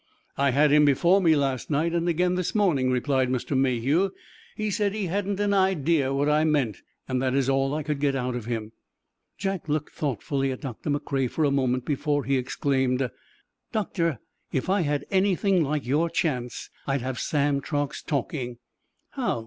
"I 0.35 0.49
had 0.49 0.71
him 0.71 0.83
before 0.83 1.21
me 1.21 1.35
last 1.35 1.69
night, 1.69 1.93
and 1.93 2.09
again 2.09 2.33
this 2.33 2.55
morning," 2.55 2.89
replied 2.89 3.29
Mr. 3.29 3.55
Mayhew. 3.55 4.09
"He 4.55 4.71
said 4.71 4.95
he 4.95 5.05
hadn't 5.05 5.39
an 5.39 5.53
idea 5.53 6.11
what 6.11 6.27
I 6.27 6.43
meant, 6.43 6.77
and 7.07 7.21
that 7.21 7.35
is 7.35 7.47
all 7.47 7.75
I 7.75 7.83
could 7.83 7.99
get 7.99 8.15
out 8.15 8.33
of 8.35 8.45
him." 8.45 8.71
Jack 9.37 9.69
looked 9.69 9.93
thoughtfully 9.93 10.51
at 10.51 10.61
Doctor 10.61 10.89
McCrea 10.89 11.29
for 11.29 11.43
a 11.45 11.51
moment 11.51 11.85
before 11.85 12.23
he 12.23 12.35
exclaimed: 12.35 13.11
"Doctor, 13.71 14.17
if 14.51 14.71
I 14.71 14.81
had 14.81 15.05
anything 15.11 15.63
like 15.63 15.85
your 15.85 16.09
chance, 16.09 16.71
I'd 16.87 17.01
have 17.01 17.19
Sam 17.19 17.61
Truax 17.61 18.01
talking!" 18.01 18.57
"How?" 19.11 19.39